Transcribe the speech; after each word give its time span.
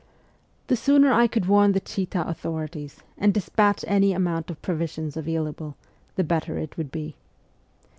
The 0.65 0.75
sooner 0.75 1.13
I 1.13 1.27
could 1.27 1.45
warn 1.45 1.73
the 1.73 1.79
Chita 1.79 2.27
authorities, 2.27 3.03
and 3.19 3.31
despatch 3.31 3.85
any 3.87 4.13
amount 4.13 4.49
of 4.49 4.59
provisions 4.63 5.15
available, 5.15 5.75
the 6.15 6.23
better 6.23 6.57
it 6.57 6.75
would 6.75 6.91
be. 6.91 7.13